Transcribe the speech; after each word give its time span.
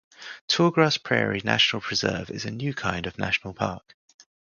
Tallgrass 0.47 0.97
Prairie 0.97 1.43
National 1.43 1.79
Preserve 1.79 2.31
is 2.31 2.43
a 2.43 2.49
new 2.49 2.73
kind 2.73 3.05
of 3.05 3.19
national 3.19 3.53
park. 3.53 3.95